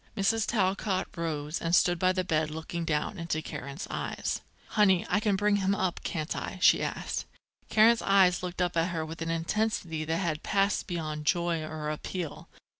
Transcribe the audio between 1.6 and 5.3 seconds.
and stood by the bed looking down into Karen's eyes. "Honey, I